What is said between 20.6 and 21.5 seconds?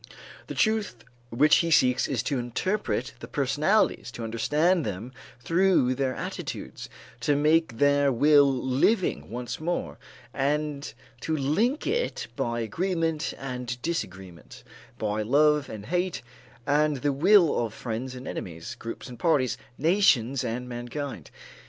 mankind.